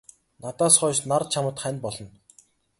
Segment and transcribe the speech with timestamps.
[0.41, 2.07] Надаас хойш нар чамд хань болно.